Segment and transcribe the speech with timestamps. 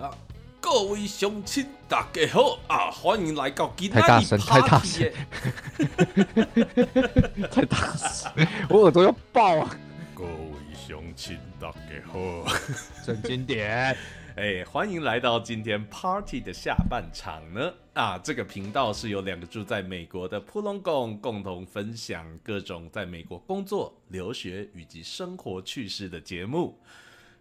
[0.00, 0.10] 啊，
[0.62, 5.12] 各位乡亲大家好啊，欢迎来到今天太大声的太大声
[7.52, 8.32] 太大声，
[8.70, 9.76] 我耳朵要爆啊！
[10.14, 11.78] 各位乡亲大家
[12.10, 12.18] 好，
[13.04, 13.94] 真经典，
[14.36, 17.70] 哎，欢迎来到今天 party 的下半场呢。
[17.92, 26.78] 啊，这个频道是由两个住在美国的普龙共共同分享各种在美国工作、留学以及生活趣事的节目。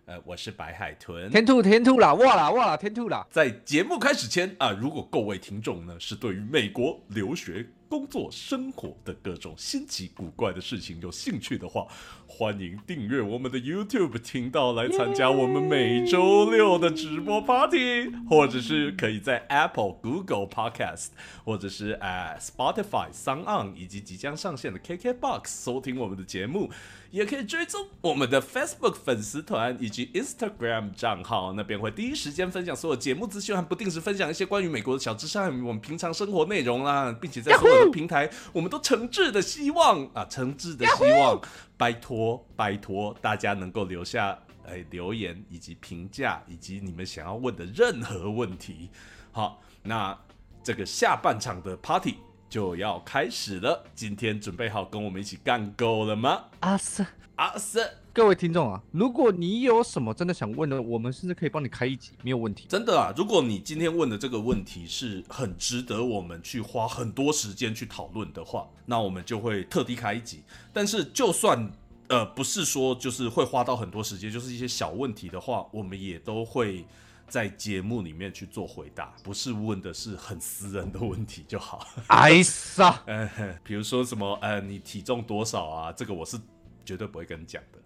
[0.10, 1.30] 呃，我是白海豚。
[1.30, 3.27] 天兔天兔啦，哇啦哇啦，天兔啦！
[3.30, 11.86] 在节目开始前啊，如果各位听众呢是对于美国留学、工作、生活的各种新奇古怪的事情有兴趣的话，
[12.26, 21.09] 欢迎订阅我们的 YouTube 频道来参加我们每周六的直播 Party，或者是可以在 Apple、Google Podcast，
[21.45, 26.72] 或者是呃 Spotify、s o n On 以及即将上线的 KKBox 收听我们的节目。
[27.12, 41.42] 也可以追踪我们的 Facebook 粉丝团以及 Instagram 账号，那边会第一时间分享所有节目资讯，还不定时分享一些关于美国的小知识和我们平常生活内容啦，并且在所有的平台，我们都诚挚的希望啊，诚挚的希望，
[41.78, 48.89] 拜托拜托大家能够留下哎留言以及评价，以及你们想要问的任何问题。
[49.31, 50.17] 好，那
[50.64, 52.17] 这个下半场的 Party。
[52.50, 56.45] 就要开始了，今天准备好跟我们一起干够了吗？
[56.61, 57.05] 阿瑟，
[57.36, 62.66] 阿瑟，各位听众啊，如果你有什么真的想问的，我们甚至可以帮你开一集，没有问题。
[62.67, 63.14] 真的啊！
[63.16, 70.42] 如果你今天问的这个问题是很值得我们去花很多时间去讨论的话，那我们就会特地开一集。
[70.73, 71.72] 但是就算
[72.08, 76.83] 呃不是说就是会花到很多时间，就是一些小问题的话，我们也都会。
[77.30, 81.88] 在节目里面去做回答，不是问的是很私人的问题就好。
[82.08, 82.31] 哎
[82.77, 83.30] 呀， 嗯，
[83.63, 85.91] 比如说什么呃，你体重多少啊？
[85.91, 86.38] 这个我是
[86.83, 87.80] 绝对不会跟你讲的。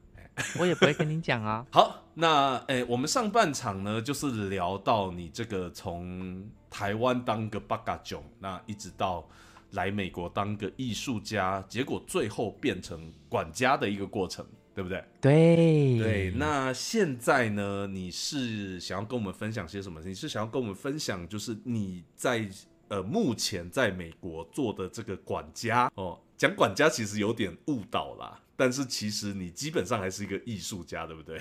[0.59, 1.63] 我也不会跟你讲啊。
[1.71, 9.27] 好，那诶，我们上半场呢，就是聊到你这个从台湾当个八嘎囧，那一直到
[9.71, 14.43] 来美国当个艺术家，结果最后变成管家的一个过程。
[14.73, 15.03] 对不对？
[15.21, 17.87] 对对，那现在呢？
[17.87, 20.01] 你是想要跟我们分享些什么？
[20.01, 22.49] 你是想要跟我们分享，就是你在
[22.87, 26.19] 呃目前在美国做的这个管家哦。
[26.35, 31.39] 讲管家其实有点误导啦，但是其实你基本上还是一个艺术家，对不对？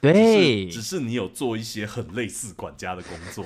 [0.00, 3.44] 对，只是你有做一些很类似管家的工作，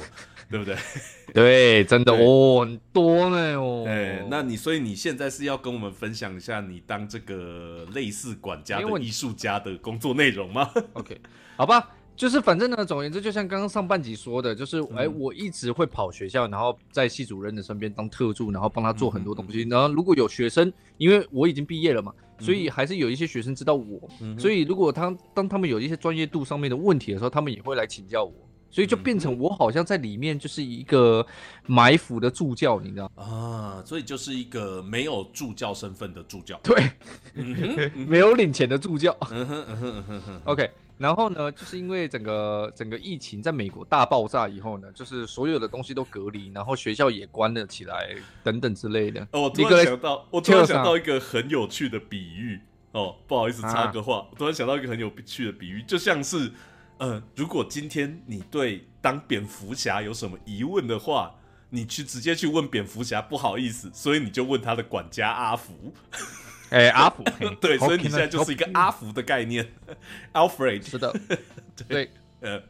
[0.48, 0.76] 对不对？
[1.34, 3.84] 对，真的哦，很多呢哦。
[3.88, 11.20] 哎，那你所以你现在是要跟我们分享一下你当这个类似管家的艺术家的工作内容吗？OK，
[11.56, 11.90] 好吧。
[12.16, 19.62] 就是反正呢，总而言之，就像刚刚上半集说的，就是哎，我一直会跑学校，然后在系主任的身边当特助，然后帮他做很多东西。
[19.68, 24.08] 然后如果有学生，因为我已经毕业了嘛，所以还是有一些学生知道我。
[24.38, 28.32] 所以如果他当他们有一些专业度上面的问题的时候，他们也会来请教我。
[28.70, 31.24] 所以就变成我好像在里面就是一个
[31.64, 33.80] 埋伏的助教，你知道啊？
[33.86, 36.90] 所以就是一个没有助教身份的助教，对，
[37.94, 39.16] 没有领钱的助教。
[40.44, 40.68] OK。
[40.96, 49.20] 然后呢，就是因为整个整个疫情在美国大爆炸以后呢，就是所有的东西都隔离，然后学校也关了起来，等等之类的。
[49.32, 52.60] 哦，我突然想到，我突然想到一个很有趣的比喻。
[52.92, 56.52] 哦，不好意思插个话，我突然想到一个很有趣的比喻，就像是，
[56.98, 61.34] 呃，如果今天你对当蝙蝠侠有什么疑问的话，
[61.70, 65.92] 你去直接去问蝙蝠侠，不好意思，所以你就问他的管家阿福。
[66.74, 67.22] 哎， 阿福，
[67.60, 69.66] 对，所以你现在就是一个阿福的概念
[70.32, 71.14] ，Alfred，是的，
[71.88, 72.60] 对，呃。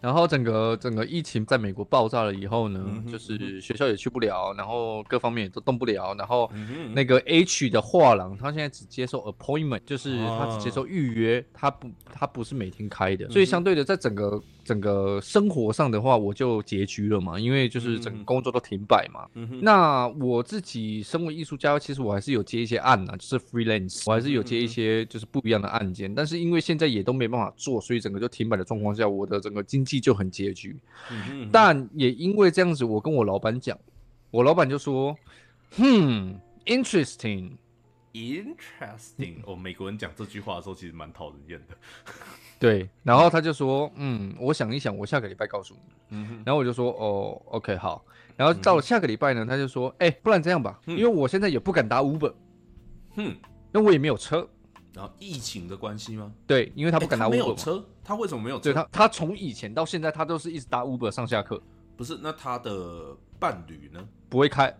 [0.00, 6.14] 然后整个整个疫情在美国爆炸了以后呢，就是学校也去不了，然后各方面也都动不了。
[6.18, 6.50] 然后
[6.92, 13.30] 那个 H 的画廊，他现在只接受 appointment，就是他只接受预约，他不他不是每天开的。
[13.30, 19.26] 所以相对的，在整个整个生活上的话，我就拮据了嘛，因为就是整个工作都停摆嘛。
[19.60, 26.14] 那我自己身为艺术家，其实我还是有接一些案啊，就是 freelance，我还是有接一些就是不一样的案件。
[26.14, 30.04] 但是因为现在也都没办法做，所以整个就停摆的状况下，我的整个经济。
[30.04, 30.76] 就很拮据，
[31.50, 33.78] 但也因为这样子，我跟我老板讲，
[34.30, 35.16] 我老板就说
[35.78, 36.38] ：“嗯
[38.14, 41.76] ，interesting，interesting。”哦，美国人讲这句话的时候，其实蛮讨人厌的。
[42.58, 45.80] 对，然后他就说：“嗯，我想一想，我下个礼拜告诉你。”
[46.16, 48.02] 嗯，然后我就说：“哦，OK，好。”
[48.36, 52.32] 然后到了下个礼拜呢，他就说：“哎，不然这样吧，因为我现在也不敢打 Uber，
[53.16, 53.36] 哼，
[53.70, 54.48] 那我也没有车。”
[54.94, 56.32] 然后疫情的关系吗？
[56.46, 57.30] 对，因为他不敢打 Uber。
[57.30, 58.58] 没有车，他为什么没有？
[58.60, 61.60] 对他，他从以前到现在，他都是一直搭 Uber 上下课。
[61.96, 64.08] 不是，那他的伴侣呢？
[64.28, 64.72] 不会开，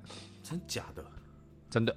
[0.42, 1.04] 真假的？
[1.68, 1.96] 真的。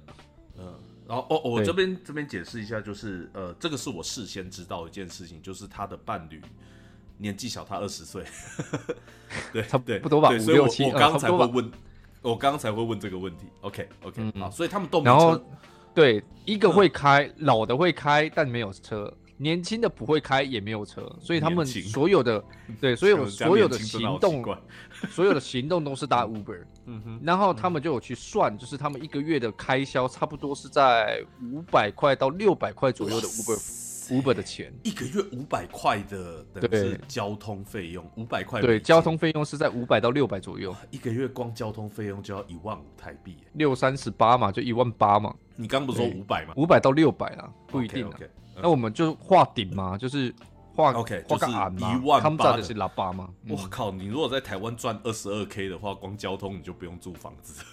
[0.58, 0.74] 嗯，
[1.08, 6.38] 然后哦，我这边这边解释一下，就是呃，这个是我事先知道一件事情，就是他的伴侣
[7.16, 8.22] 年纪小他二十岁，
[9.50, 11.72] 对， 差不多吧，五六七，我刚才会问，
[12.20, 13.46] 我刚才会问这个问题。
[13.62, 15.42] OK OK，好，所以他们都没车，
[15.94, 19.10] 对，一个会开，老的会开，但没有车。
[19.38, 22.44] 年轻的不会开，也没有车，所以他们所有的
[22.80, 24.44] 对，所有所有的行动，
[25.08, 26.60] 所有的行动都是搭 Uber。
[26.86, 34.72] 嗯哼，然后他们就有去算，就是他们一个月的开销差不多是在五百块到六百块左右的 Uber Uber 的钱。
[34.82, 38.60] 一个月五百块的，对，交通费用五百块。
[38.60, 40.74] 对，交通费用是在五百到六百左右。
[40.90, 45.34] 一个月光交通费用就要一万五台币，六三十八嘛，就一万八嘛。
[45.56, 46.54] 你刚不是说五百吗？
[46.56, 48.10] 五百到六百啊，不一定。
[48.62, 50.34] 那我们就画顶嘛，就是
[50.74, 53.28] 画 OK，画个俺嘛，一万八的是喇叭吗？
[53.48, 57.64] 我靠，你如果在台湾赚二十二 K 的话，光交通你就不用租房子，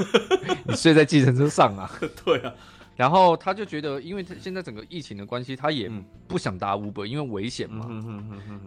[0.66, 1.90] 你睡在计程车上啊？
[2.24, 2.52] 对啊。
[2.96, 5.90] 然后他就觉得，因为他现在整个疫情的关系，他也
[6.28, 7.88] 不想搭 Uber，因为危险嘛。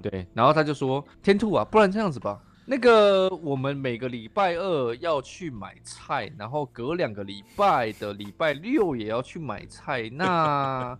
[0.01, 0.27] 对。
[0.33, 2.37] 然后他就说：“天兔啊，不然这样子吧。”
[2.69, 10.09] 那个，我们每个礼拜二要去买菜，然后隔两个礼拜的礼拜六也要去买菜。
[10.11, 10.97] 那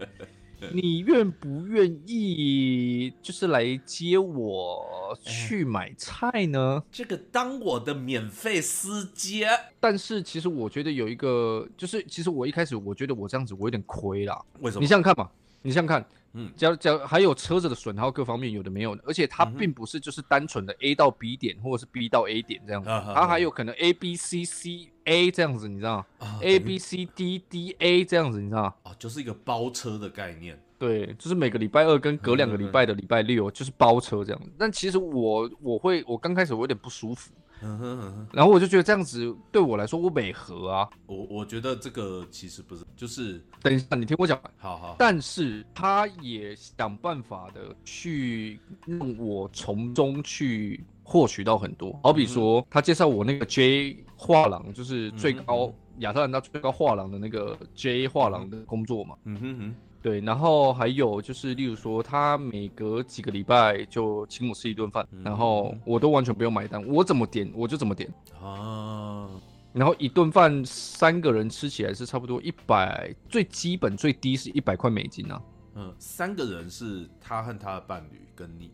[0.74, 6.83] 你愿不愿意就是来接我去买菜呢？
[6.92, 9.44] 这个当我的免费司机。
[9.80, 14.42] 但是其实我觉得有一个，就是其实我一开始我觉得我这样子我有点亏啦。
[14.59, 14.81] 为什么？
[14.81, 15.30] 你想想看嘛，
[15.62, 16.06] 你想想看。
[16.39, 26.06] 嗯，假假还有车子的损耗各方面有的没有的，而且它并不是就是单纯的 A 到 B 点或者是 B 到 A 点这样子，它还有可能 A B C C A 这样子，你知道
[26.42, 28.78] ？A B C D D A 这样子，你知道？
[28.84, 30.62] 哦，就是一个包车的概念。
[30.78, 34.51] 对，就是每个礼拜二跟隔两个礼拜的礼拜六就是包车这样子。
[34.60, 37.31] 但其实我我会我刚开始我有点不舒服。
[37.62, 59.75] 嗯哼哼，然后我就觉得这样子对我来说我美和啊，我我觉得这个其实不是，就是等一下你听我讲，好好，但是他也想办法的去让我从中去获取到很多，好比说他介绍我那个 J 画廊，就是最高亚特兰大最高画廊的那个 J 画廊的工作嘛，嗯哼哼。
[60.00, 68.07] 对，然后还有就是，例如说，他每隔几个礼拜就请我吃一顿饭，然后我都完全不用买单，我怎么点我就怎么点
[68.42, 69.30] 啊。
[69.74, 75.42] 然后一顿饭三个人吃起来是差不多一百，最基本最低是一百块美金啊。
[75.75, 78.71] 嗯，三个人是他和他的伴侣跟你。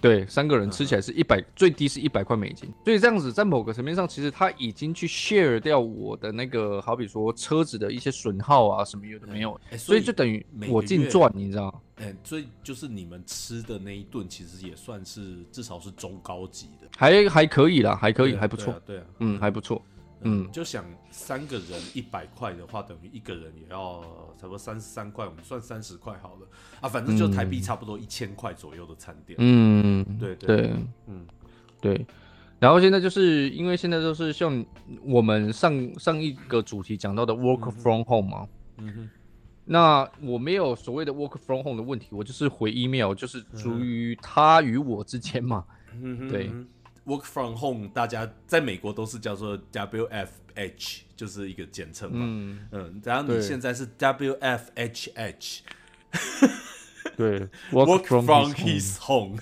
[0.00, 2.72] 对，三个人吃起来是一百，最低是一百块美金。
[2.84, 9.58] 所以这样子，在某个层面上，其实他已经去 share 掉我的那个，好比说车子的一些损耗啊，什么有的没有。
[9.76, 18.74] 所以就等于我净赚，你知道哎，所以就是你们吃的那一顿，其实也算是至少是中高级的，还还可以啦，还可以，还不错。
[18.84, 19.82] 对啊，嗯，还不错。
[20.26, 24.02] 嗯，就想三个人一百块的话，等于一个人也要
[24.36, 26.46] 差不多三十三块，我们算三十块好了
[26.80, 29.36] 啊，反正就台币差不多一千块左右的餐点。
[29.40, 30.72] 嗯，对对，
[31.06, 31.26] 嗯。
[31.80, 32.06] 对。
[32.58, 34.64] 然后现在就是因为现在都是像
[35.02, 38.48] 我们上上一个主题讲到的 work from home 嘛，
[38.78, 39.10] 嗯哼，
[39.66, 45.64] 那我没有所谓的 work from home 的问题，我就是回 email，就是属于他与我之间嘛，
[46.00, 46.50] 嗯对。
[47.06, 52.18] Work from home，大家在美国都是叫做 WFH，就是一个简称嘛。
[52.20, 55.60] 嗯嗯，然后你现在是 WFHH，
[57.16, 59.38] 对，Work from his home。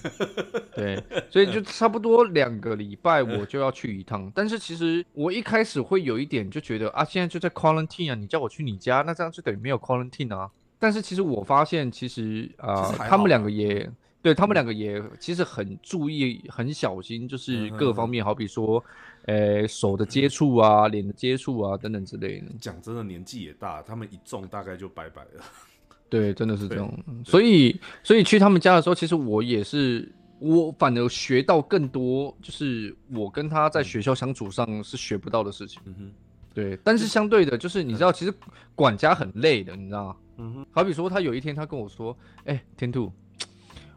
[0.74, 4.30] 对，所以就差不多两个礼拜我就要去一趟。
[4.34, 10.50] 但是其实我一开始会有一点就觉得啊，现在就在 quarantine 啊，你叫我去你家，那这样就等于没有 quarantine 啊。
[10.78, 13.90] 但是其实我发现，其实啊，他们两个也。
[14.24, 18.82] 对他们两个也其实很注意、很小心，就是各方面，好比说，
[19.26, 22.46] 呃，手的接触啊、脸的接触啊等等之类的。
[22.58, 25.44] 讲真的，年纪也大，他们一中大概就拜拜了。
[26.08, 26.90] 对，真的是这样。
[27.22, 35.82] 所以，所以去他们家的时候，其实我也是，我反而学到更多，就是我跟他在学校相处上是学不到的事情。
[35.84, 36.12] 嗯哼。
[36.54, 38.32] 对，但是相对的，就是你知道，其实
[38.74, 40.16] 管家很累的，你知道吗？
[40.38, 40.66] 嗯哼。
[40.70, 42.16] 好比说，他有一天他跟我说
[42.46, 43.12] ：“哎，天兔。”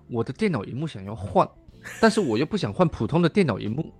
[0.09, 1.47] 我的电脑荧幕想要换，
[2.01, 3.93] 但是我又不想换普通的电脑荧幕，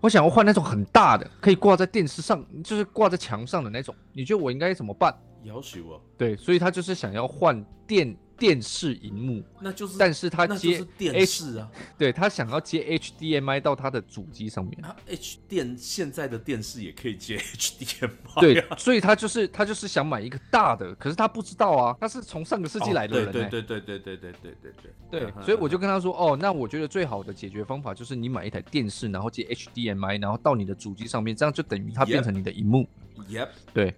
[0.00, 3.94] 我想要换那种很大的，可以挂在电视上，就是挂在墙上的那种。
[4.12, 5.14] 你觉得我应该怎么办？
[5.44, 8.16] 要求啊，对，所以他就是想要换电。
[8.36, 14.78] 电视荧幕，那就是，但是他接电视啊，对他想要接 HDMI 到他的主机上面。
[15.06, 24.72] H 电现在的电视也可以接 HDMI，对，所以他就是他就是想买一个大的，可是他不知道啊，他是从上个世纪来的人，对对对对对对对对
[25.10, 32.88] 对对，所以我就跟他说，哦，那我觉得最好的解决方法就是你买一台电视，然后接 HDMI，然后到你的主机上面，这样就等于它变成你的荧幕。
[33.30, 33.94] Yep，对。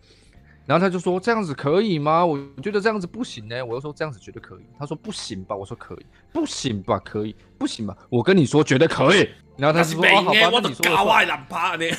[0.66, 2.26] 然后他就说这样子可以吗？
[2.26, 3.64] 我觉得这样子不行呢。
[3.64, 4.66] 我又说这样子绝对可以。
[4.78, 5.54] 他说不行吧？
[5.54, 7.00] 我说可以，不行吧？
[7.04, 7.96] 可以，不行吧？
[8.08, 9.28] 我跟你说绝对可以。
[9.56, 11.96] 然后他说好吧，那你说的。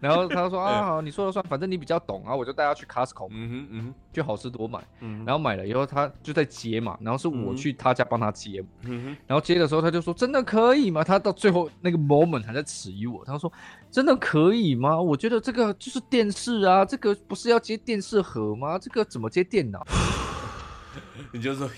[0.00, 11.02] 然后他说 啊好，你说了算，反正你比较懂啊，我就带他去 Costco，嗯哼嗯哼，去好事多买，嗯然后买了以后他就在接嘛，然后是我去他家帮他接，嗯哼，然后接的时候他就说真的可以吗？
[11.02, 13.50] 他到最后那个 moment 还在迟疑我，他说
[13.90, 15.00] 真的可以吗？
[15.00, 18.78] 我觉得这个就是电视啊，这个不是要接电视盒吗？
[18.78, 19.84] 这个怎么接电脑？
[21.32, 21.68] 你就说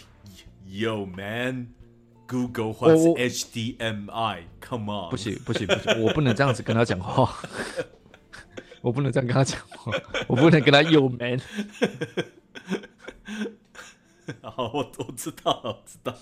[0.66, 7.32] Yo man，Google what's HDMI？Come on，不行不行不行，我不能这样子跟他讲话。
[8.80, 9.92] 我不能这样跟他讲话，
[10.28, 11.40] 我不能跟他有 man。
[14.42, 16.20] 好，我我知道了，我知道了。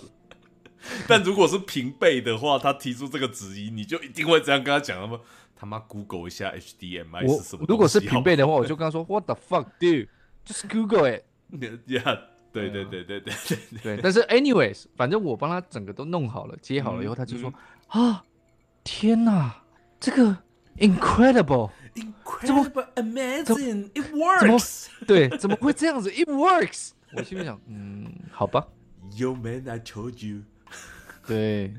[1.08, 5.20] 但如果是平辈的话，他提出这个质疑，你就一定会这样跟他讲了吗？
[5.56, 7.64] 他妈，Google 一下 HDMI 是什么？
[7.68, 10.08] 如果是平辈的话，我就跟他说 What the fuck, dude?
[10.46, 11.24] Just Google it.
[11.50, 12.20] Yeah，
[12.52, 14.00] 对对对对对对对。
[14.02, 17.52] 但是 anyways，反正我帮他整个都弄好了，接好了以后，他就说
[17.88, 18.22] 啊，
[18.84, 19.62] 天哪，
[19.98, 20.36] 这个
[20.78, 21.70] incredible。
[21.94, 24.88] Incredible, amazing, it works.
[25.06, 26.90] 对，怎么会这样子？It works.
[27.12, 28.66] 我心里想，嗯，好吧。
[29.12, 30.42] Yo man, I told you.
[31.26, 31.72] 对，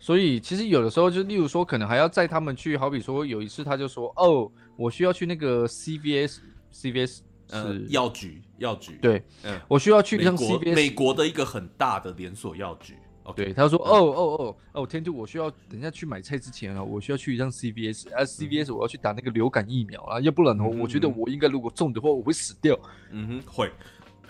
[0.00, 7.18] 所以其实有的时候，就例如说，可能还要载他们去，好比说有一次他就说，哦，我需要去那个 CVS，CVS
[7.50, 8.98] 是药局，药局。
[9.00, 12.96] 对，嗯，我需要去一趟 CVS，美国的一个很大的连锁药局。
[13.36, 22.78] 对，他说哦哦哦哦，天兔，我需要等一下去买菜之前啊，我需要去一趟 CVS，啊 CVS 我要去打那个流感疫苗啊，要不然的话，我觉得我应该如果中的话，我会死掉。
[23.10, 23.70] 嗯哼，会。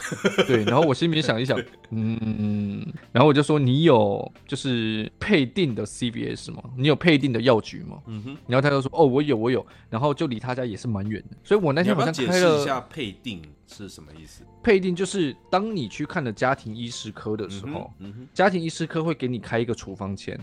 [0.49, 1.56] 对，然后我心里面想一想，
[1.90, 6.62] 嗯，然后我就说你有就是配定的 CVS 吗？
[6.76, 7.99] 你有配定的药局吗？
[8.06, 12.61] 嗯哼，然后他就说哦，我有，我有，然后就离他家也是蛮远的，所以我那天好像开了。
[12.61, 13.42] 一下配定
[13.73, 14.43] 是什么意思？
[14.62, 17.91] 配定就是当你去看了家庭医师科的时候，
[18.35, 20.38] 家庭医师科会给你开一个处方签，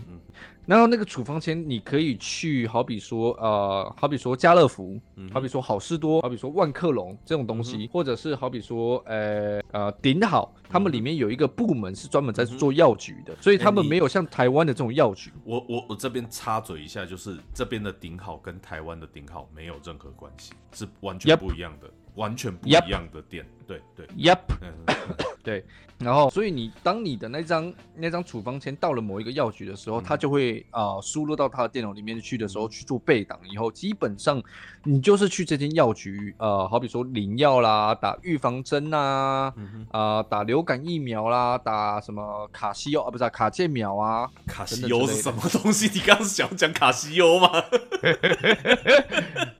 [0.66, 5.00] 然后那个处方签你可以去，好比说呃，好比说家乐福，
[5.32, 15.32] 好比说好事多，好比说万客隆这种东西，或者是好比说呃呃顶好，他们里面有一个部门是专门在做药局的，所以他们没有像台湾的这种药局。
[15.44, 21.90] 我我我这边插嘴一下，就是这边的顶好跟台湾的顶好没有任何关系，是完全不一样的。
[22.14, 24.38] 完全不一样的店，对对，Yep，
[25.42, 25.64] 对，
[25.98, 34.42] 然后所以你当你的那张那张处方签到了某一个药局的时候，它就会啊输入到他的电脑里面去的时候去做备档，以后基本上
[34.84, 39.52] 你就是去这间药局，呃，好比说领药啦，打预防针呐，
[39.90, 45.88] 啊，打流感疫苗啦，打什么卡西欧啊，不是卡介苗啊，卡西欧是什么东西？
[45.94, 47.50] 你刚刚是想讲卡西欧吗？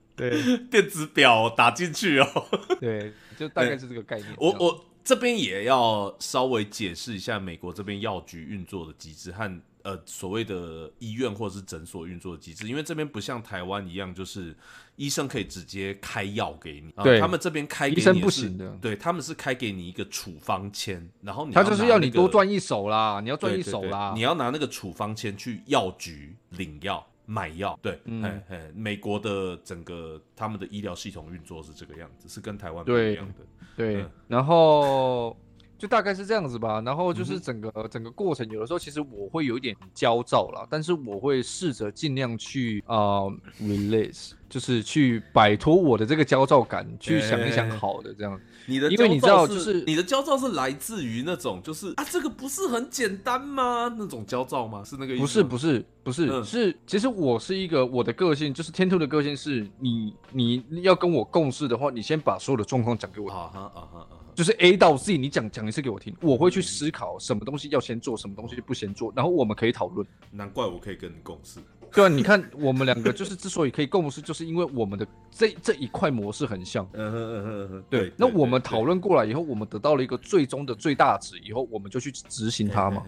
[0.29, 2.27] 对， 电子表打进去哦。
[2.79, 4.33] 对，就大概是这个概念。
[4.37, 14.55] 我我这边也要稍微解释一下美国这边药局运作的机制和呃所谓的医院或者是诊所运作的机制，因为这边不像台湾一样，就是
[14.95, 16.91] 医生可以直接开药给你。
[17.03, 18.69] 对，他们这边开医生不行的。
[18.79, 27.03] 对，他们是开给你一个处方签，然后他就是要你多赚一手啦，你要赚一手啦，你要拿那个处方签去药局领药。
[27.25, 35.37] 买药，对，哎哎，美国的整个他们的医疗系统运作是这个样子，是跟台湾不一样的，对，然后
[35.81, 43.21] 就大概是这样子吧，然后就是整个整个过程，有的时候其实我会有一点焦躁啦，但是我会试着尽量去啊
[43.59, 48.39] release，就是去摆脱我的这个焦躁感，去想一想好的这样。
[48.67, 53.91] 你的，因为你知道，就是你的焦躁是来自于那种，就是啊，这个不是很简单吗？
[53.97, 54.83] 那种焦躁吗？
[54.83, 55.43] 是那个意思？
[55.43, 70.05] 不是，不是，不是，是，其实我是一个，我的个性就是天兔的个性是，你你要跟我共事的话，你先把所有的状况讲给我，啊哈啊哈啊，就是 A 到 Z，你讲讲一次给我听，我会去思考什么东西要先做，什么东西不先做，然后我们可以讨论。
[70.31, 71.59] 难怪我可以跟你共事。
[71.93, 76.87] 对啊，你看我们两个就是之所以可以共识，就是因为我们的这这一块模式很像。
[76.93, 83.03] 嗯哼嗯哼嗯对，那我们讨论过来以后，我们得到了一个最终的最大值，以后我们就去执行它嘛。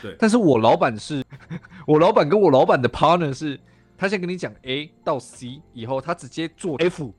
[0.00, 0.16] 对。
[0.18, 1.22] 但是我老板是，
[1.86, 3.60] 我老板跟我老板的 partner 是，
[3.98, 7.12] 他先跟你讲 A 到 C 以后，他直接做 F，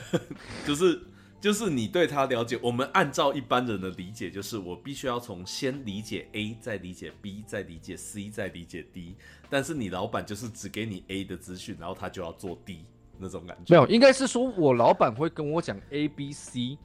[0.66, 1.00] 就是。
[1.40, 9.14] 就是你对他了解，我们按照一般人的理解，就是我必须要从先理解 A，再理解 B，再理解 C，再理解 D。
[9.48, 12.84] 但是你老板就是只给你 A 的资讯，然后他就要做 D
[13.18, 13.74] 那种感觉。
[13.74, 16.76] 没有，应该是说我老板会跟我讲 A、B、C，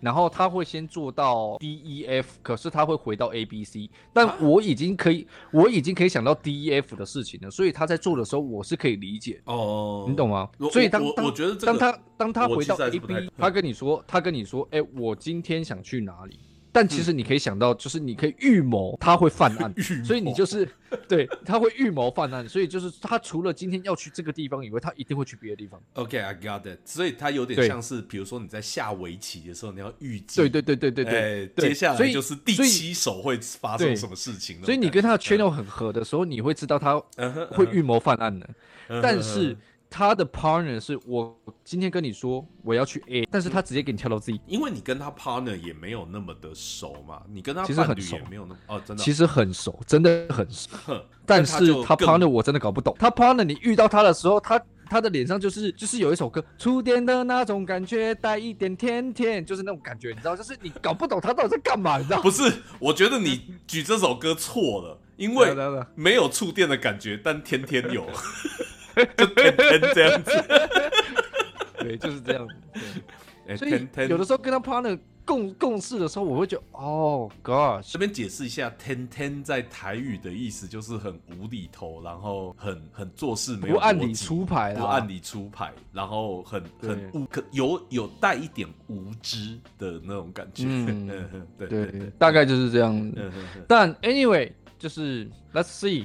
[0.00, 10.48] 然后他会先做到 D E F，可是他会回到 A B C，但我已经可以，我已经可以想到 D E F 的事情了，所以他在做的时候，我是可以理解哦，你懂吗？
[10.72, 16.38] 所以当当我觉得当他当他回到 A B，他跟你说，他跟你说，哎，我今天想去哪里？
[16.78, 20.68] 但其实你可以想到，就是你可以预谋他会犯案，所以你就是
[21.08, 25.82] 对他会预谋犯案，所以就是他除了今天要去这个地方以外，他一定会去别的地方。
[25.94, 26.78] OK，I got it。
[26.84, 34.62] 所以他有点像是，比如说你在下围棋的时候，你要预计，对对对对对对，接下来就是第七手会发生什么事情。
[34.62, 36.96] 所以你跟他的 channel 很合的时候，你会知道他
[37.50, 38.48] 会预谋犯案的。
[39.02, 39.56] 但是。
[39.90, 50.70] 他的 partner 是我今天跟你说我要去 A，但是他直接给你跳到 Z，因为你跟他 partner 也没有那么的熟嘛，你跟他其实很熟，没有那么哦，真的，其实很熟，真的很熟。
[51.24, 62.20] 但是他 partner 我真的搞不懂，他 partner 你遇到他的时候，他他的脸上就是就是有一首歌，触电的那种感觉，带一点甜甜，就是那种感觉，你知道，就是你搞不懂他到底在干嘛，你知道？
[62.22, 65.54] 不是，我觉得你举这首歌错了，因为
[65.94, 68.06] 没有触电的感觉，但天天有。
[69.16, 70.32] 就天天这样子，
[71.78, 72.54] 对，就是这样子。
[73.56, 90.64] 所以有的时候跟他 partner 共共事的时候，我会觉得，哦，God，这边解释一下，天天在台语的意思就是很无厘头，然后很很做事没有不按理出牌，不按理出牌，然后很很无可有有带一点无知的那种感觉。
[90.66, 93.12] 嗯， 对对，大概就是这样。
[93.66, 94.52] 但 anyway。
[94.78, 96.04] 就是 Let's see，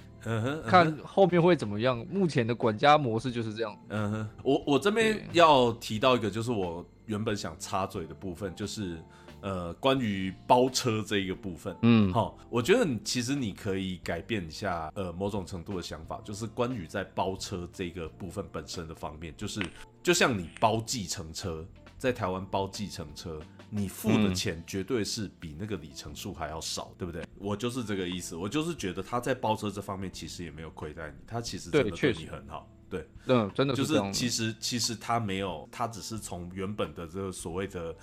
[0.68, 2.06] 看后面会怎么样。
[2.10, 3.78] 目前的管家模式就是这样。
[3.90, 8.98] 嗯哼，我我这边要提到一个，就是我原本想插嘴的部分，就是
[9.42, 11.76] 呃，关于包车这一个部分。
[11.82, 19.62] 嗯，好，我觉得其实你可以改变一下呃某种程度的想法，就是关于在包车这个部分本身的方面，就是
[20.02, 21.66] 就像你包计程车，
[22.04, 23.40] 在台湾包计程车。
[23.76, 27.26] 你付的钱绝对是比那个里程数还要少，对不对？
[27.40, 37.96] 我就是这个意思，我就是觉得他在包车这方面其实也没有亏待你，他其实真的对你很好，对，嗯，真的就是其实其实他没有，他只是从原本的这个所谓的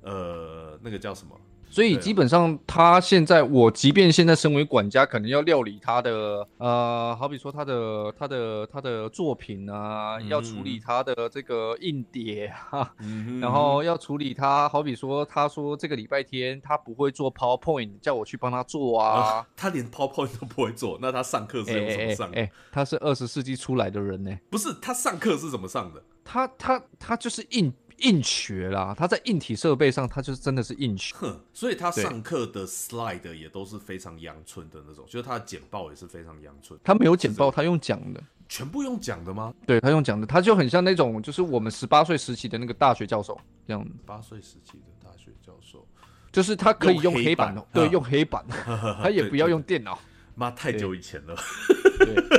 [0.00, 1.40] 呃那个叫什么？
[1.72, 12.92] 所以基本上，他现在我即便现在身为管家，可能要料理他的呃，好比说他的他的他的作品啊，要处理他的这个硬碟啊，
[13.40, 22.30] 然后要处理他，好比说他说这个礼拜天他不会做 PowerPoint，叫我去帮他做啊，他连 PowerPoint 都不会做，那他上课是用什么上？
[22.32, 26.02] 哎，他是二十世纪出来的人呢，不是他上课是怎么上的？
[26.22, 27.72] 他他他就是硬。
[28.02, 31.14] 硬学啦，他在硬体设备上，他就是真的是硬学。
[31.16, 36.78] 哼，所以他上课的 slide 也都是非常阳春的那种，就是他的简报也是非常阳春。
[36.84, 39.52] 他没有简报，他用讲的，全部用讲的吗？
[39.66, 43.86] 对他用讲的，他就很像那种，就是我们十八岁时期的那个大学教授这样。
[44.04, 45.86] 八岁时期的大学教授，
[46.30, 48.44] 就是他可以用黑板，对，用黑板，
[49.02, 49.98] 他也不要用电脑。
[50.34, 51.34] 妈，太久以前了。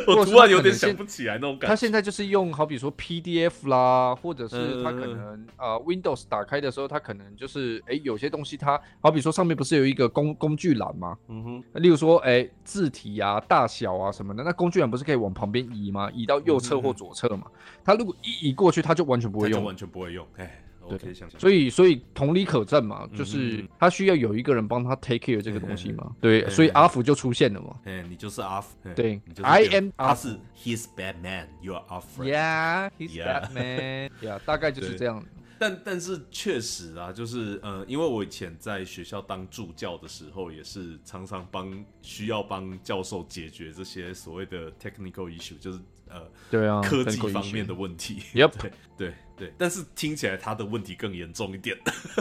[0.06, 1.68] 我突然有点想不起来那种感觉。
[1.68, 11.18] 他现在就是用好比说 PDF 啦，或者是他可能呃 Windows 打开的时候，他可能就是哎有些东西他好比说上面不是有一个工工具栏吗？
[11.30, 11.64] 嗯哼。
[11.82, 16.12] 例如说哎字体啊大小啊什么的，那工具栏不是可以往旁边移吗？
[16.12, 17.48] 移到右侧或左侧嘛？
[17.86, 20.28] 他如果一移过去，他就完全不会用，完全不会用。
[20.38, 20.63] 哎。
[20.90, 26.16] 对，所以所以同理可证嘛，就是他需要有一个人帮他 take care 这个东西嘛。
[26.20, 27.80] 对，所以阿福就出现了嘛。
[27.86, 28.78] 哎，你就是阿福。
[28.96, 29.90] 对，I am。
[29.98, 32.92] 他是 He's bad man，You are our friend。
[33.00, 34.12] Yeah，He's bad man。
[34.22, 35.26] Yeah，大概就是这样。
[35.60, 45.80] 但但是确实啊，就是呃，因为我以前在学校当助教的时候，也是常常帮需要帮教授解决这些所谓的 technical issue，就是
[46.14, 46.22] 呃，
[46.52, 48.22] 对啊，科技方面的问题。
[48.36, 49.14] Yep， 对对。
[49.36, 51.76] 对，但是听起来他的问题更严重一点。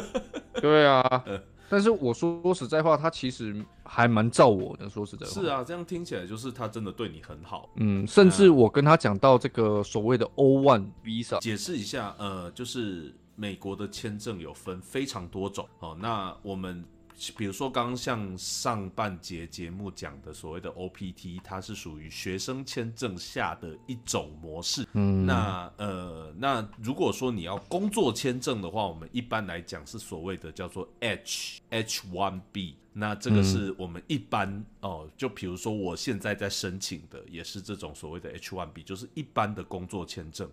[0.63, 1.23] 对啊，
[1.69, 4.89] 但是我说实在话，他其实还蛮照我的。
[4.89, 7.69] 说实在，是啊，这样听起来就是他真的对你很好。
[7.77, 15.69] 嗯，甚至我跟他讲到这个所谓的 O One Visa，解释一下，呃，就是美国的签证有分非常多种。
[15.81, 16.83] 哦，那我们。
[17.37, 24.87] 比如说，刚刚像上半节节目讲的所谓的 OPT，它是属于学生签证下的一种模式。
[24.95, 32.77] 嗯，那呃，那如果说你要工作签证的话，我们一般来讲是所谓的叫做 H H One B。
[32.93, 40.51] 那这个是我们一般哦，就比如说我现在在申请的也是这种所谓的 H One B，就是一般的工作签证。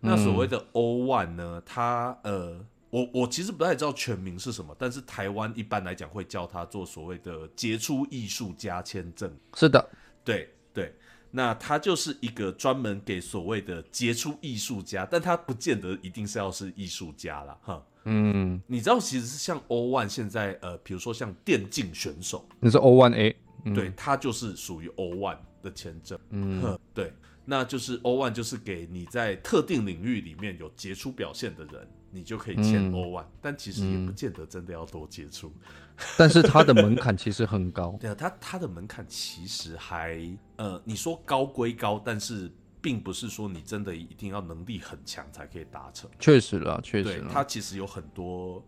[0.00, 2.64] 那所谓的 O One 呢，它呃。
[2.90, 9.32] 我我其实不太知道全名是什么，但是台湾一般来讲会叫他做所谓的杰出艺术家签证。
[9.54, 9.88] 是的，
[10.24, 10.94] 对对。
[11.32, 17.86] 那他就是一个专门给所谓的杰出艺术家，但他不见得一定是要是艺术家啦哈。
[18.02, 23.36] 嗯，你知道其实是像 O One 现在呃，比如说像电竞选手，你是 O One A，
[23.72, 26.18] 对，他就是属于 O One 的签证。
[26.30, 27.12] 嗯，对，
[27.50, 31.88] 那就是 O One 就是给你在特定领域里面有杰出表现的人。
[32.12, 35.52] 你就可以签 O one，但其实也不见得真的要多接触，
[36.16, 37.96] 但是它的门槛其实很高。
[38.02, 40.20] 对啊，它它的门槛其实还
[40.56, 46.10] 呃，你说高归高，但是并不是说你真的一定要能力很强才可以达成。
[46.18, 48.60] 确实了，确实，它其实有很多。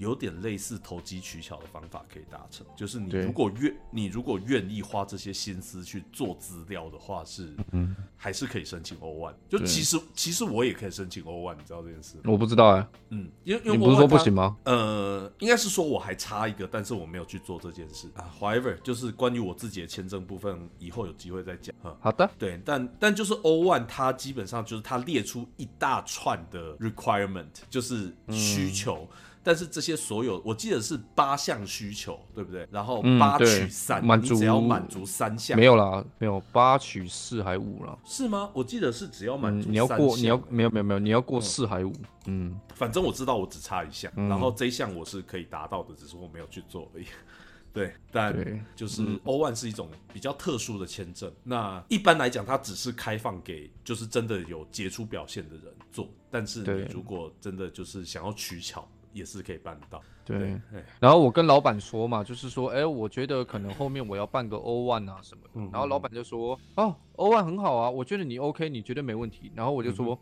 [0.00, 9.34] 有点类似投机取巧的方法可以达成，就是你如果愿你如果愿意花这些心思去做资料的话，是嗯还是可以申请 O one。
[9.46, 12.16] 就其实其实我也可以申请 O one，你知道这件事？
[12.24, 12.88] 我不知道哎。
[13.10, 14.56] 嗯，因为因为不是说不行吗？
[14.64, 18.24] 呃，应该是说我还差一个，但是我没有去做这件事啊。
[18.40, 21.74] However，就是关于我自己的签证部分，以后有机会再讲。
[22.00, 22.30] 好的。
[22.38, 29.06] 对，但但就是 O one，它基本上就是它列出一大串的 requirement，就是需求。
[29.42, 32.68] 但是这些所有，我记得是八项需求，对不对？
[32.70, 38.50] 然后八取三，满足只要满足三项，没有啦，没有八取四还五了，是吗？
[38.52, 41.92] 我记得是只要满足，你要过，你要没有没有没有，你要过四还五，
[42.26, 47.06] 嗯，反正我知道我只差一项，然后这一项我是可以达到的，只是我没有去做而已。
[47.72, 48.36] 对，但
[48.74, 58.86] 就是 O one 是一种比较特殊的签证，那一般来讲，它只是开放给就是真的有杰出表现的人做，但是你如果真的就是想要取巧。
[59.12, 60.60] 也是可以办得到，对。
[60.98, 65.70] 然后我跟老板说嘛，就是说，哎，我觉得可能后面我要办个 O one 啊什么的。
[65.72, 69.50] 然后老板就说，哦，O one 很好啊，我觉得你 OK，你绝对没问题。
[69.54, 70.18] 然后我就说，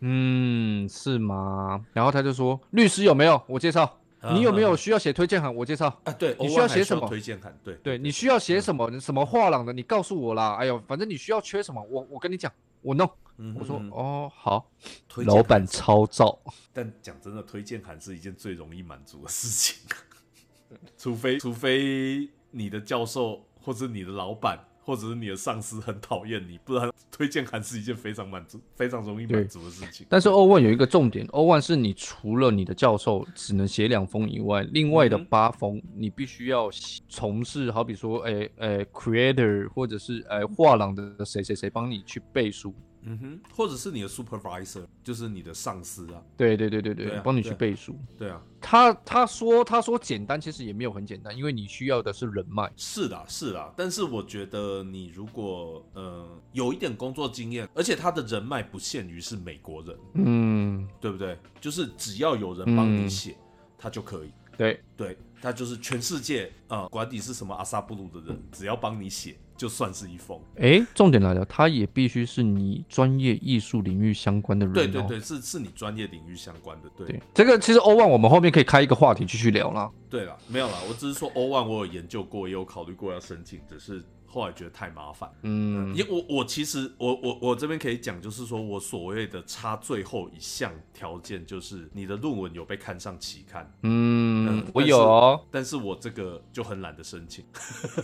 [0.00, 1.84] 嗯，是吗？
[1.92, 3.42] 然后他就说，律师有没有？
[3.46, 3.98] 我介绍。
[4.34, 5.52] 你有没有需要写推荐函？
[5.52, 5.88] 我介绍。
[6.04, 7.52] 啊，对，你需要写什么推荐函？
[7.64, 8.88] 对，对你需要写什么？
[9.00, 9.72] 什么画廊的？
[9.72, 10.54] 你告诉我啦。
[10.60, 13.10] 哎呦，反正你需要缺什么，我我跟你讲，我弄。
[13.58, 14.70] 我说哦好，
[15.24, 16.38] 老板超照。
[16.72, 19.88] 但讲真的，推荐函是一件最容易满足的事情，
[20.96, 30.04] 除非除非你的教授或者你的老板或者是你的上司很讨厌你，不然推荐函是一件非常满足、非常容易满足的事情。
[30.08, 36.68] 但是 O one 有一个重点，O one 是你除了你的教授只能写两封以外，另外的八封你必须要
[37.08, 42.74] 从事，好比说，哎哎，creator 或者是哎画廊的谁谁谁帮你去背书。
[43.04, 46.22] 嗯哼，或者是你的 supervisor，就是你的上司啊。
[46.36, 47.98] 对对对对对，帮你去背书。
[48.18, 52.72] 对啊，他他说他说简单，其实也没有很简单，因为你需要的是人脉。
[52.76, 53.74] 是的，是的。
[53.76, 61.38] 但是我觉得你如果呃有一点工作经验，而且他的人脉不限于是美国人，嗯，对不对？
[61.60, 63.36] 就是只要有人帮你写，
[63.76, 64.30] 他就可以。
[64.56, 69.36] 对对，他就是全世界啊，管你是什么阿萨布鲁的人，只要帮你写。
[69.62, 74.74] 就算是一封，哎，重点来了，他也必须是你专业艺术领域相关的人。
[74.74, 76.90] 对对对，是是你专业领域相关的。
[76.96, 79.88] 对，这个其实欧万我们后面可以开一个话题继续聊啦。
[80.10, 84.02] 对了，没有啦，我只是说欧万我有研究过，也有考虑过要申请，只是。
[84.32, 97.44] 后来觉得太麻烦，嗯，因我我其实我我我这边可以讲，就是说我所谓的差最后一项条件，就是你的论文有被看上期刊，嗯，我有，但是我这个就很懒得申请，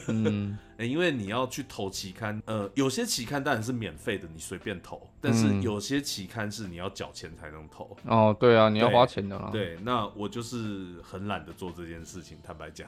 [0.08, 12.86] 嗯， 因为你要去投期刊，呃，有些期刊当然是免费的，你随便投，但是有些期刊是你要缴钱才能投，哦，对啊，你要花钱的，对，那我就是很懒得做这件事情，坦白讲，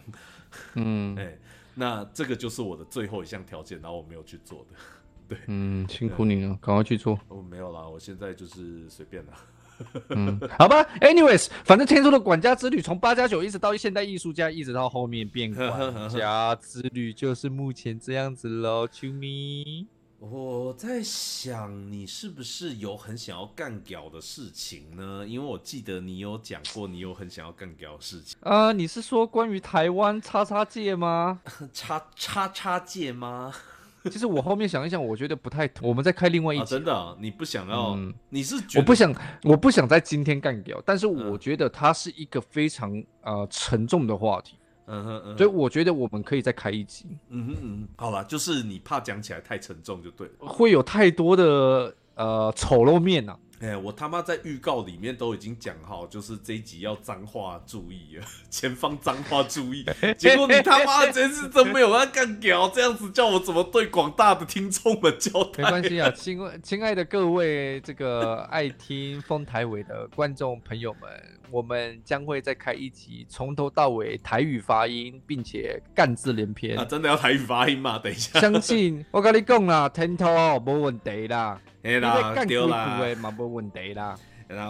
[0.74, 1.38] 嗯，哎。
[1.74, 4.76] 那这个就是我的最后一项条件，然后我没有去做的，
[5.28, 7.18] 对，嗯，辛苦你了，赶快去做。
[7.28, 9.32] 哦，没有啦，我现在就是随便啦。
[10.10, 19.86] 嗯，好吧，anyways，反正天书的管家之旅从八加九一直到现代艺术家，一直到后面变管家之旅，就是目前这样子喽，啾咪。
[20.20, 25.26] 我在想，你是不是有很想要干屌的事情呢？
[25.26, 28.70] 因为我记得你有讲过，你有很想要干屌的事情啊。
[28.70, 31.40] 你是说关于台湾叉叉界吗？
[31.72, 33.50] 叉叉叉界吗？
[34.10, 35.68] 其实我后面想一想，我觉得不太。
[35.80, 36.64] 我们再开另外一集。
[36.66, 37.98] 真的，你不想要？
[38.28, 40.82] 你是我不想，我不想在今天干掉。
[40.84, 44.58] 但是我觉得它是一个非常呃沉重的话题。
[44.86, 47.06] 嗯哼嗯，所以我觉得我们可以再开一集。
[47.28, 53.36] 嗯哼嗯，好了，就是你怕讲起来太沉重就对了，会有太多的呃丑陋面呐。
[53.60, 59.84] 哎，我他妈在预告里面都已经讲好，就是这一集要脏话注意啊， 前方脏话注意。
[60.16, 65.62] 结果你他妈真是真没有要干屌，这样子叫我怎么对广大的听众们交代？
[65.62, 71.02] 没关系啊，亲亲爱的各位这个爱听丰台伟的观众朋友们。
[71.50, 76.78] 我们将会再开一集，从头到尾台语发音，并且干字连篇。
[76.78, 77.98] 啊，真的要台语发音吗？
[77.98, 80.26] 等一下， 相信我跟你讲啦，天头
[80.60, 84.16] 没问题啦，哎啦，对啦，嘛没问题啦。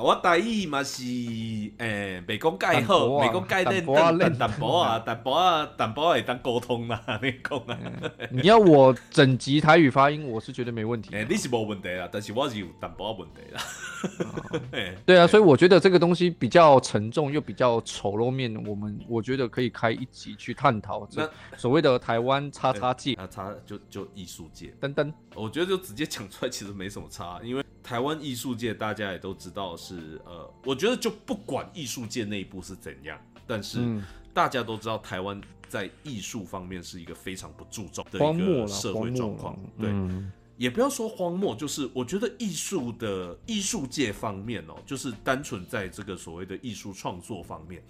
[0.03, 1.03] 我大意嘛是，
[1.79, 3.85] 诶，未讲介好，未讲介练，
[4.19, 7.79] 但淡薄啊，淡薄啊，淡薄会当沟通啦， 你讲啊。
[8.31, 11.15] 你要我整集台语发音，我是觉得没问题。
[11.15, 13.63] 诶，你是无问题啦，但是我是有淡薄问题啦。
[15.07, 25.11] 对啊，所以我觉得这个东西比较沉重又比较丑陋面，我们我觉得可以开一集去探讨这所谓的台湾叉叉界，啊叉就就艺术界等等。
[25.35, 27.65] 我觉得就直接讲出来，其实没什么差，因为。
[27.83, 33.79] 台湾艺术界大家也都知道是呃，我觉得就不管艺术界内部是怎样，但是
[34.33, 39.59] 大家都知道台湾在艺术方面是一个非常不注重的一个社会状况。
[39.79, 39.91] 对，
[40.57, 47.83] 也不要说荒漠，就是我觉得艺术的艺术界方面哦，就是单纯在这个所谓的艺术创作方面，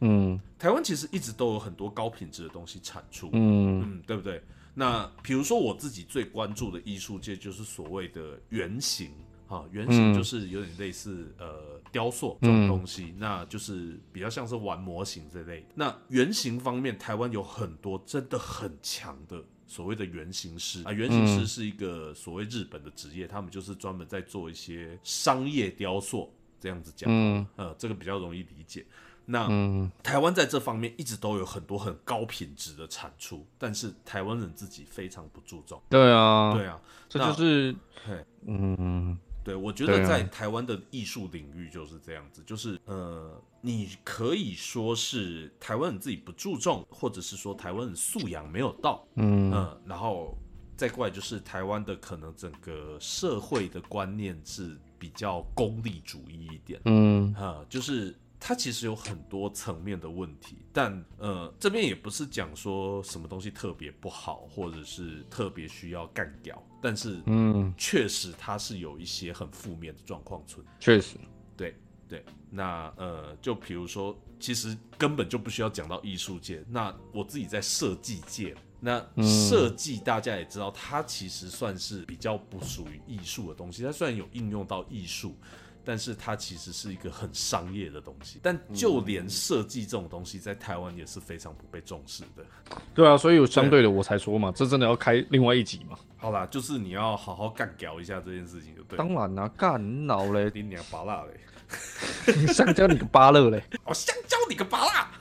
[0.00, 4.42] 嗯，台湾其实一直都有很多高品质的东西产出，嗯嗯，对不对？
[4.74, 9.10] 那比如说我自己最关注的艺术界就是所谓的原型。
[9.48, 15.64] 啊，原型就是有点类似呃雕塑这种东西，那就是比较像是玩模型这类。
[15.74, 20.82] 那原型方面，台湾有很多真的很强的所谓的原型师。
[20.82, 27.08] 啊，原型师是一个所谓日本的职业，他们就是专门在做一些商业雕塑这样子讲，
[27.54, 28.84] 呃，这个比较容易理解。
[29.28, 29.48] 那
[30.02, 35.80] 台湾在这方面一直都有很多很高品质的产出，但是台湾人自己非常不注重。
[35.88, 37.74] 对啊，对啊，这就是，
[38.46, 39.16] 嗯。
[39.46, 50.36] 对，我觉得在台湾的艺术领域就是这样子，就是呃，你可以说是台湾人自己不注重，或者是说台湾人素养没有到，嗯嗯，然后
[50.76, 58.12] 再过来就是台湾的可能整个社会的观念是比较功利主义一点，嗯啊，就是。
[58.38, 70.64] 它其实有很多层面的问题，但呃，这边也不是讲说什么东西特别不好，或者是特别需要干掉，但是嗯，确实它是有一些很负面的状况存。
[70.78, 71.16] 确实，
[71.56, 71.74] 对
[72.08, 72.24] 对。
[72.48, 76.64] 那呃，就比如说，其实根本就不需要讲到艺术界。
[76.68, 83.82] 那我自己在设计界，那设计大家也知道，它其实算是比较不属于艺术的东西。
[83.82, 85.34] 它虽然有应用到艺术。
[85.86, 92.44] 但是它其实是一个很商业的东西，但就连设计这种东西，在台湾也是非常不被重视的。
[92.92, 95.96] 对啊，所以有相对的我才说嘛，这真的要开另外一集嘛。
[96.16, 98.98] 好啦，就是你要好好干搞一下这件事情，就对。
[98.98, 105.12] 当然啦，干老嘞，你娘巴辣嘞，香蕉你个巴乐嘞， 哦，香蕉你个巴辣。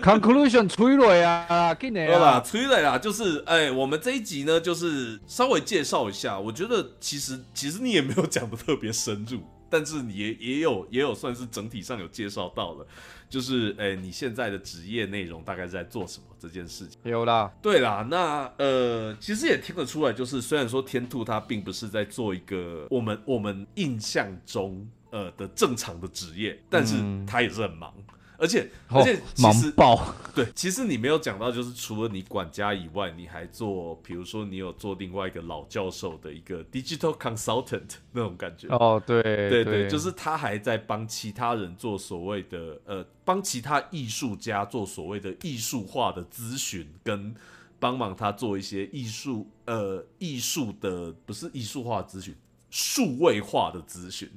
[0.00, 9.40] Conclusion 吹了啊，给你啦，吹了啦，就是哎，我们这一集呢，就是稍微介绍一下，我觉得其实其实你也没有讲的特别深入。
[9.70, 12.86] 但是你也也有也有算是整体上有介绍到了，
[13.28, 16.98] 就是诶你现在的职业内容大概在做什么这件事情？
[17.04, 27.92] 有啦，对啦，那呃其实也听得出来，就是虽然说天兔他并不是在做一个我们我们印象中呃的正常的职业，但是他也是很忙。
[28.38, 29.74] 而且而且其实
[30.32, 38.68] 对，其实你没有讲到，就是除了你管家以外，你还做，比如说你有做另外一个老教授的一个 digital consultant 那种感觉。
[38.68, 47.34] 哦，对对对，就是他还在帮其他人做所谓的呃，帮其他艺术家做所谓的艺术化的咨询，跟
[47.80, 52.36] 帮忙他做一些艺术呃艺术的不是艺术化咨询，
[52.70, 54.30] 数位化的咨询。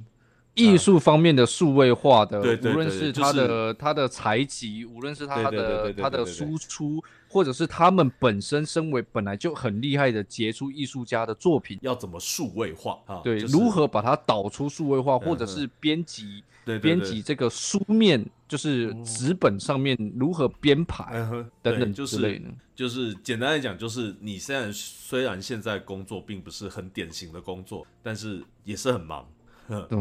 [0.62, 13.21] 艺术方面的数位化的，无论是他的他的采集，无论是他的他的输出，或者是他们本身身为本来就很厉害的杰出艺术家的作品，要怎么数位化啊？
[13.24, 16.43] 对，如何把它导出数位化，或者是编辑
[16.82, 21.28] 编辑这个书面，就是纸本上面如何编排
[21.62, 22.45] 等等之类的。
[22.76, 29.28] 就是简单来讲，就是你虽然虽然现在工作并不是很典型的工作，但是也是很忙。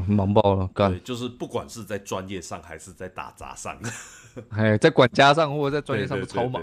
[0.07, 0.99] 忙爆了，干。
[1.05, 3.79] 就是不管是在专业上还是在打杂上，
[4.51, 6.63] 哎，在管家上或者在专业上都超忙。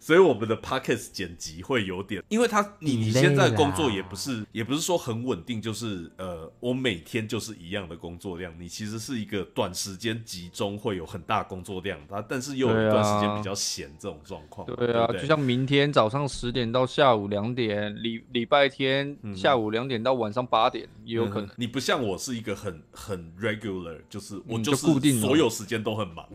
[0.00, 8.52] 所以我们的 podcast 剪辑会有点，因为他你你现在工作也不是也不是说很稳定，就是呃，我每天就是一样的工作量。
[8.58, 14.66] 你其实是一个短时间集中会有很大工作量，它但是又有一段时间比较闲这种状况。
[14.76, 21.48] 对啊，就像明天早上十点到下午两点，礼礼拜天下午两点到晚上八点也有可能。
[21.56, 26.26] 你不像我是是一个很很 regular，就是我就是固定所有时间都很忙，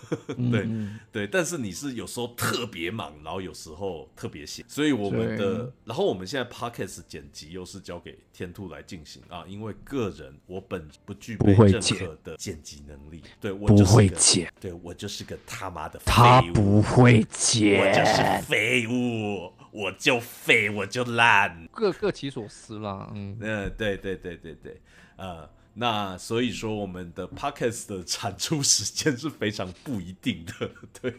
[0.50, 0.68] 对
[1.10, 1.26] 对。
[1.26, 19.52] 但是你是有时候特别忙，然后有时候特别闲，所以我们的，然后我们现在 podcast 剪辑又是交给天兔来进行啊，因为个人我本不具备任何的剪辑能力，对我不会剪，对我就是个他妈的他不会剪，我就是废物。
[19.72, 23.10] 我就废，我就烂，各各其所思啦。
[23.14, 24.78] 嗯，嗯，对对对对对，
[25.16, 31.14] 呃，那所以说我们的 podcast 的产出时间是非常不一定的， 对。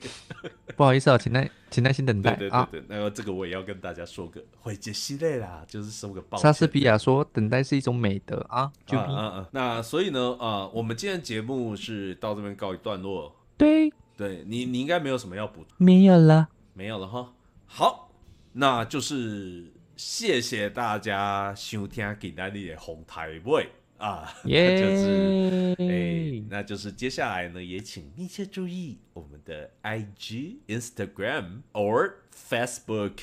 [0.76, 2.36] 不好意思啊，请耐，请耐心等待啊。
[2.38, 6.38] 对对对，那个这个我也要跟大家说个，会接系列啦，就是收个报。
[6.38, 8.72] 莎士比亚说，等待是一种美德啊。
[8.92, 9.46] 嗯嗯嗯。
[9.52, 13.36] 那所以呢，啊，我们今天节目是到这边告一段落。
[13.58, 15.66] 对，对你你应该没有什么要补。
[15.78, 17.34] 没有了，没有了哈。
[17.66, 18.10] 好。
[18.56, 23.68] 那就是谢谢大家收听给那里的红台位
[24.04, 32.16] 啊， 就是哎，那就是接下来呢，也请密切注意我们的 IG、Instagram or
[32.50, 33.14] Facebook。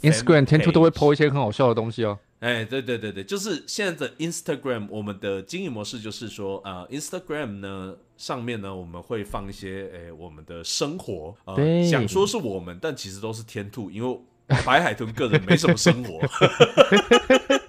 [0.00, 2.16] Instagram 天兔都会 po 一些很好笑的东西哦。
[2.38, 14.20] 哎，对对对对，就是现在的 Instagram，我们的经营模式就是说，呃，Instagram 呢上面呢我们会放一些哎我们的生活，呃，想说是我们，但其实都是天兔，因为。
[14.66, 16.20] 白海豚个人没什么生活，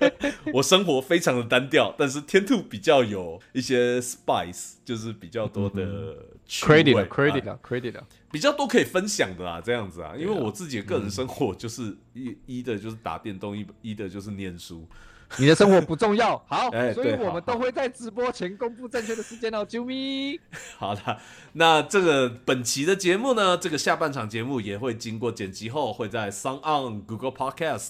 [0.54, 6.16] 我生活非常的单调，但是天兔比较有一些 spice，就是比较多的
[6.48, 8.00] credit，credit，credit，
[8.32, 14.88] 比较多可以分享的啦，这样子啊，因为我自己的个人生活就是一一的就是打电动，一一的就是念书。
[15.40, 20.40] 你的生活不重要，好，所以我们都会在直播前公布正确的时间哦，啾咪。
[20.78, 21.18] 好的，
[21.54, 27.90] 那这个本期的节目呢，这个下半场节目也会经过剪辑后，会在 s o n On、Google Podcast、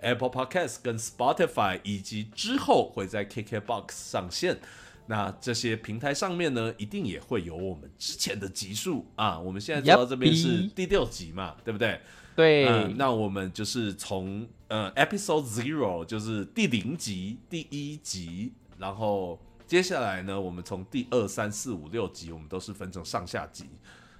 [0.00, 4.58] Apple Podcast 跟 Spotify，以及之后会在 KKBox 上线。
[5.06, 9.38] 那这些平台上面呢，一定也会有我们之前的集数啊。
[9.38, 12.00] 我们现在做到这边是第六集嘛，对不对？
[12.34, 23.66] 对，那我们就是从呃 episode zero 就是第零集第一集，然后接下来呢，我们从第二三四五六集，我们都是分成上下集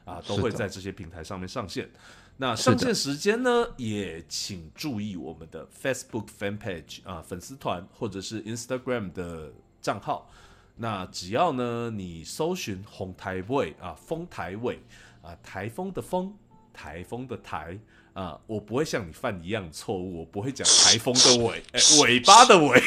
[0.04, 1.88] 啊，都会在这些平台上面上线。
[2.36, 10.30] 那上线时间呢，也请注意我们的 Facebook fan page 啊粉丝团或者是 Instagram 的账号。
[10.76, 14.78] 那只要呢你搜寻红台位啊风台位
[15.22, 16.36] 啊台风的风
[16.74, 17.78] 台风的台。
[18.14, 22.80] 啊，我不会像你犯一样错误，我不会讲台风的尾， 哎，尾巴的尾，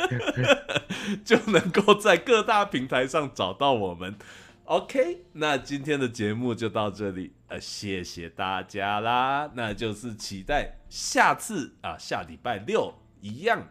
[1.24, 4.16] 就能够在各大平台上找到我们。
[4.64, 13.68] OK，那今天的节目就到这里，呃，谢谢大家啦，那就是期待下次啊，下礼拜六一样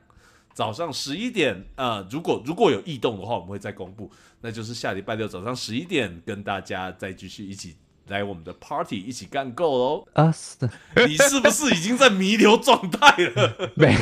[0.53, 7.75] 早上十一点啊，如果如果有异动的话，我们会再公布，那就是下礼拜六早上十一点跟大家再继续一起。
[8.07, 10.07] 来我们的 party 一起干够喽！
[10.13, 10.69] 啊，是的，
[11.07, 13.71] 你是不是已经在弥留状态了？
[13.75, 13.95] 没，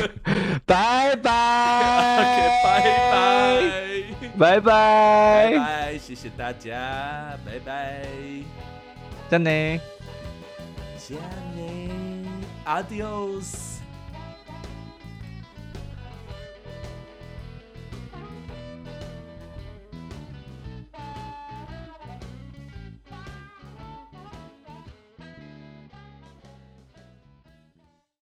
[0.65, 8.01] 拜拜，OK，拜拜，拜拜，拜拜，谢谢大家，拜拜，
[9.29, 9.79] 再见，
[10.97, 11.19] 再见
[12.65, 13.70] ，Adios。